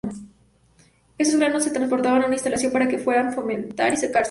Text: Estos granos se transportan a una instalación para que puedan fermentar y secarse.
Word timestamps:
Estos 1.19 1.37
granos 1.39 1.63
se 1.63 1.69
transportan 1.69 2.15
a 2.15 2.25
una 2.25 2.33
instalación 2.33 2.71
para 2.71 2.87
que 2.87 2.97
puedan 2.97 3.31
fermentar 3.35 3.93
y 3.93 3.97
secarse. 3.97 4.19